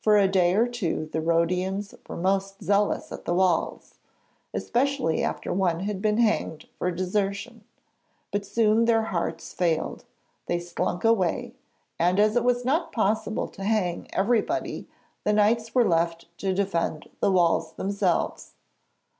For 0.00 0.16
a 0.18 0.26
day 0.26 0.56
or 0.56 0.66
two 0.66 1.08
the 1.12 1.20
Rhodians 1.20 1.94
were 2.08 2.16
most 2.16 2.64
zealous 2.64 3.12
at 3.12 3.26
the 3.26 3.32
walls 3.34 3.94
especially 4.52 5.22
after 5.22 5.52
one 5.52 5.78
had 5.84 6.02
been 6.02 6.16
hanged 6.18 6.66
for 6.80 6.90
desertion 6.90 7.62
but 8.32 8.44
soon 8.44 8.86
their 8.86 9.02
hearts 9.04 9.52
failed; 9.52 10.04
they 10.46 10.58
slunk 10.58 11.04
away, 11.04 11.54
and 11.96 12.18
as 12.18 12.34
it 12.34 12.42
was 12.42 12.64
not 12.64 12.90
possible 12.90 13.46
to 13.46 13.62
hang 13.62 14.08
everybody 14.12 14.88
the 15.22 15.32
Knights 15.32 15.76
were 15.76 15.86
left 15.88 16.26
to 16.38 16.52
defend 16.52 17.08
the 17.20 17.30
walls 17.30 17.74
themselves. 17.74 18.54